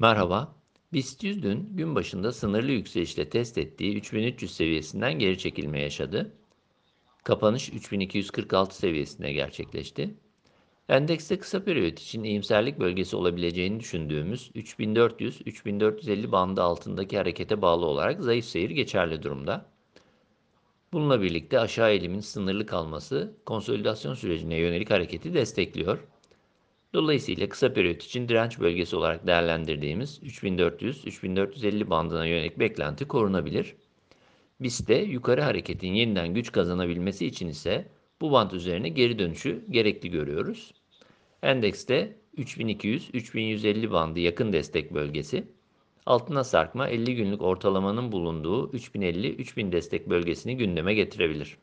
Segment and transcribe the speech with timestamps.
[0.00, 0.54] Merhaba.
[0.92, 6.32] BIST 100 dün gün başında sınırlı yükselişle test ettiği 3300 seviyesinden geri çekilme yaşadı.
[7.24, 10.14] Kapanış 3246 seviyesinde gerçekleşti.
[10.88, 18.44] Endekste kısa periyot için iyimserlik bölgesi olabileceğini düşündüğümüz 3400-3450 bandı altındaki harekete bağlı olarak zayıf
[18.44, 19.66] seyir geçerli durumda.
[20.92, 25.98] Bununla birlikte aşağı eğilimin sınırlı kalması konsolidasyon sürecine yönelik hareketi destekliyor.
[26.94, 33.76] Dolayısıyla kısa periyot için direnç bölgesi olarak değerlendirdiğimiz 3400-3450 bandına yönelik beklenti korunabilir.
[34.60, 37.88] BIST'te yukarı hareketin yeniden güç kazanabilmesi için ise
[38.20, 40.74] bu band üzerine geri dönüşü gerekli görüyoruz.
[41.42, 45.44] Endekste 3200-3150 bandı yakın destek bölgesi,
[46.06, 51.58] altına sarkma 50 günlük ortalamanın bulunduğu 3050-3000 destek bölgesini gündeme getirebilir.